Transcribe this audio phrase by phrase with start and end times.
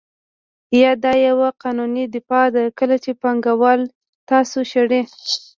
[0.81, 3.81] یا دا یوه قانوني دفاع ده کله چې پانګوال
[4.29, 5.01] تاسو شړي